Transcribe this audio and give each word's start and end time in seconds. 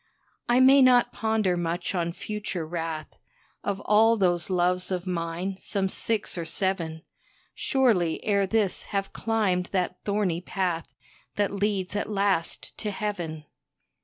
I 0.49 0.59
may 0.61 0.81
not 0.81 1.11
ponder 1.11 1.55
much 1.55 1.93
on 1.93 2.11
future 2.11 2.65
wrath; 2.65 3.19
Of 3.63 3.79
all 3.81 4.17
those 4.17 4.49
loves 4.49 4.89
of 4.89 5.05
mine, 5.05 5.57
some 5.57 5.89
six 5.89 6.39
or 6.39 6.43
seven, 6.43 7.03
Surely 7.53 8.19
ere 8.25 8.47
this 8.47 8.85
have 8.85 9.13
climbed 9.13 9.67
that 9.67 9.99
thorny 10.03 10.41
path 10.41 10.87
That 11.35 11.51
leads 11.53 11.95
at 11.95 12.09
last 12.09 12.75
to 12.79 12.89
Heaven. 12.89 13.45